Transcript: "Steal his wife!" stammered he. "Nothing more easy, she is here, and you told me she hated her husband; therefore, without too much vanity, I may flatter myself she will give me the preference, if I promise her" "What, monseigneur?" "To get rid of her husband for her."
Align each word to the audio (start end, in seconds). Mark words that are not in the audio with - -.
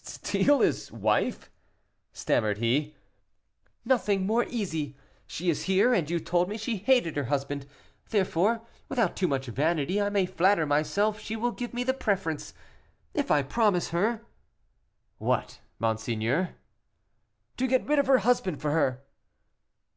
"Steal 0.00 0.60
his 0.60 0.92
wife!" 0.92 1.50
stammered 2.12 2.58
he. 2.58 2.94
"Nothing 3.84 4.24
more 4.26 4.44
easy, 4.44 4.96
she 5.26 5.50
is 5.50 5.64
here, 5.64 5.92
and 5.92 6.08
you 6.08 6.20
told 6.20 6.48
me 6.48 6.56
she 6.56 6.76
hated 6.76 7.16
her 7.16 7.24
husband; 7.24 7.66
therefore, 8.10 8.60
without 8.88 9.16
too 9.16 9.26
much 9.26 9.46
vanity, 9.46 10.00
I 10.00 10.08
may 10.08 10.24
flatter 10.24 10.66
myself 10.66 11.18
she 11.18 11.34
will 11.34 11.50
give 11.50 11.74
me 11.74 11.82
the 11.82 11.94
preference, 11.94 12.54
if 13.12 13.32
I 13.32 13.42
promise 13.42 13.88
her" 13.88 14.24
"What, 15.28 15.58
monseigneur?" 15.80 16.50
"To 17.56 17.66
get 17.66 17.84
rid 17.88 17.98
of 17.98 18.06
her 18.06 18.18
husband 18.18 18.62
for 18.62 18.70
her." 18.70 19.02